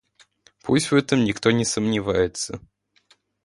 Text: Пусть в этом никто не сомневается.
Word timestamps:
Пусть 0.63 0.89
в 0.89 0.95
этом 0.95 1.23
никто 1.25 1.51
не 1.51 1.63
сомневается. 1.63 2.59